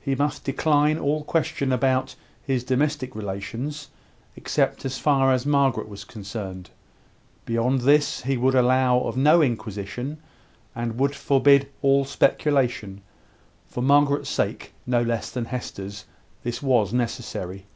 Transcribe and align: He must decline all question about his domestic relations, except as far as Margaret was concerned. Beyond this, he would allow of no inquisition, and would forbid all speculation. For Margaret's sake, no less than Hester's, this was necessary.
He 0.00 0.16
must 0.16 0.42
decline 0.42 0.98
all 0.98 1.22
question 1.22 1.70
about 1.70 2.16
his 2.42 2.64
domestic 2.64 3.14
relations, 3.14 3.88
except 4.34 4.84
as 4.84 4.98
far 4.98 5.32
as 5.32 5.46
Margaret 5.46 5.88
was 5.88 6.02
concerned. 6.02 6.70
Beyond 7.46 7.82
this, 7.82 8.22
he 8.22 8.36
would 8.36 8.56
allow 8.56 8.98
of 8.98 9.16
no 9.16 9.40
inquisition, 9.42 10.18
and 10.74 10.98
would 10.98 11.14
forbid 11.14 11.68
all 11.82 12.04
speculation. 12.04 13.02
For 13.68 13.80
Margaret's 13.80 14.28
sake, 14.28 14.72
no 14.88 15.02
less 15.02 15.30
than 15.30 15.44
Hester's, 15.44 16.04
this 16.42 16.60
was 16.60 16.92
necessary. 16.92 17.66